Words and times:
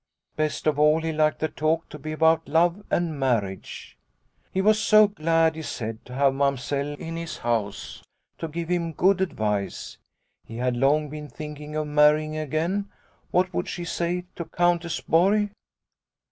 Best 0.35 0.65
of 0.65 0.79
all 0.79 1.03
he 1.03 1.11
liked 1.11 1.37
the 1.41 1.47
talk 1.47 1.87
to 1.89 1.99
be 1.99 2.11
about 2.11 2.47
love 2.49 2.83
and 2.89 3.19
marriage. 3.19 3.99
"'He 4.51 4.59
was 4.59 4.81
so 4.81 5.07
glad,' 5.07 5.53
he 5.55 5.61
said, 5.61 6.03
* 6.05 6.05
to 6.05 6.13
have 6.15 6.33
Mam 6.33 6.57
sell 6.57 6.93
in 6.93 7.17
his 7.17 7.37
house 7.37 8.01
to 8.39 8.47
give 8.47 8.69
him 8.69 8.93
good 8.93 9.21
advice. 9.21 9.99
He 10.43 10.57
had 10.57 10.75
long 10.75 11.09
been 11.09 11.29
thinking 11.29 11.75
of 11.75 11.85
marrying 11.85 12.35
again. 12.35 12.89
What 13.29 13.53
would 13.53 13.67
she 13.69 13.85
say 13.85 14.25
to 14.37 14.45
Countess 14.45 15.01
Borg? 15.01 15.51